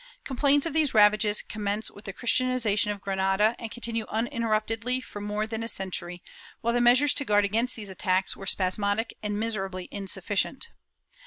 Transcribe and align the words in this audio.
Complaints 0.23 0.65
of 0.65 0.73
these 0.73 0.95
ravages 0.95 1.43
commence 1.43 1.91
with 1.91 2.05
the 2.05 2.11
Christianiza 2.13 2.75
tion 2.75 2.89
of 2.91 3.01
Granada 3.01 3.55
and 3.59 3.69
continue 3.69 4.07
uninterruptedly 4.09 4.99
for 4.99 5.21
more 5.21 5.45
than 5.45 5.61
a 5.61 5.67
century, 5.67 6.23
while 6.61 6.73
the 6.73 6.81
measures 6.81 7.13
to 7.13 7.23
guard 7.23 7.45
against 7.45 7.75
these 7.75 7.87
attacks 7.89 8.35
were 8.35 8.47
spasmodic 8.47 9.15
and 9.21 9.39
miserably 9.39 9.87
insufficient. 9.91 10.69